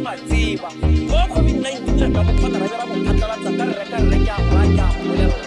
[0.00, 0.68] re nneng bodi matseba
[1.10, 4.64] go covid-19 re ka bokgona ra bera mophatlalatsa ka re reka re reke a gora
[4.76, 5.39] ke a go bolela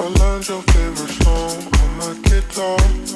[0.00, 3.07] I learned your favorite song on my guitar.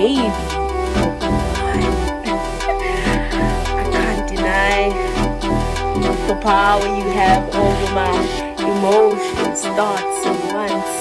[0.00, 0.28] baby.
[3.80, 4.88] I can't deny
[6.26, 8.14] the power you have over my
[8.72, 10.96] emotions, thoughts, and wants.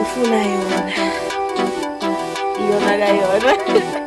[0.00, 0.80] Ufuna yona.
[2.68, 3.98] Yona kayona.